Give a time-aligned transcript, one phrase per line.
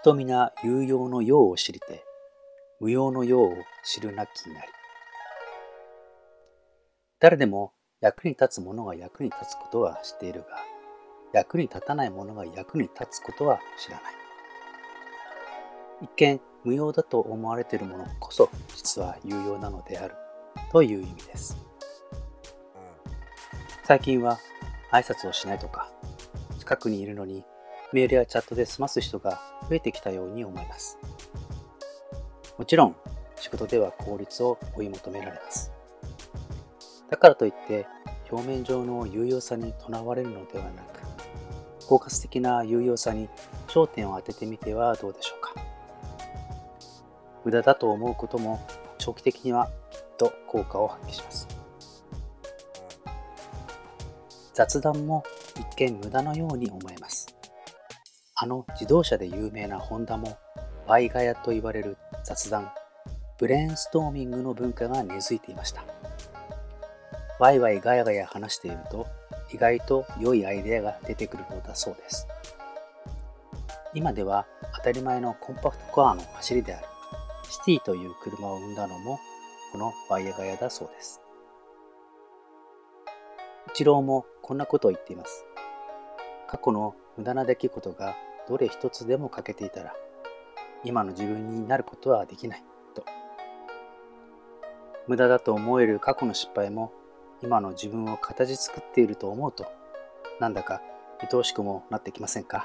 [0.00, 2.04] 人皆有用の用を知りて、
[2.78, 4.68] 無用の用を知るなきになり。
[7.18, 10.46] 誰でも役に立つものが役に立つことは知っているが、
[11.32, 14.12] 役に立たないものが役に立つことは知らない。
[16.02, 20.14] 一見無用だと思われているものこそ実は有用なのである
[20.70, 21.56] という意味です。
[23.82, 24.38] 最近は
[24.92, 25.90] 挨拶をしないとか、
[26.60, 27.44] 近くにいるのに
[27.92, 30.98] メールやチャットで済ます人が増えてきたように思います。
[32.58, 32.96] もちろん
[33.36, 35.72] 仕事では効率を追い求められます。
[37.08, 37.86] だからといって
[38.30, 41.00] 表面上の有用さにとらわれるのではなく、
[41.86, 43.30] 包括的な有用さに
[43.68, 45.54] 焦点を当ててみてはどうでしょうか。
[47.44, 48.60] 無駄だと思うことも
[48.98, 51.48] 長期的にはきっと効果を発揮します。
[54.52, 55.22] 雑談も
[55.54, 57.37] 一見無駄のように思えます。
[58.40, 60.38] あの自動車で有名なホンダも
[60.86, 62.70] ワイガヤと言われる雑談、
[63.36, 65.84] ブレーンストーミングの文化が根付いていました。
[67.40, 69.08] ワイワイガヤガヤ話していると
[69.52, 72.28] 意外と良いアイデアが出てくるのだそうです。
[73.92, 76.86] 今では当たり前のコンパクトカーの走りである
[77.50, 79.18] シティという車を生んだのも
[79.72, 81.20] このワイヤガヤだそうです。
[83.66, 85.44] イチローもこんなことを言っています。
[86.46, 88.16] 過去の無駄な出来事が
[88.48, 89.92] どれ一つでも欠けていたら
[90.84, 92.62] 今の自分になることはできない
[92.94, 93.04] と。
[95.08, 96.92] 無駄だと思える過去の失敗も
[97.42, 99.66] 今の自分を形作っていると思うと
[100.38, 100.80] なんだか
[101.20, 102.64] 愛おしくもなってきませんか？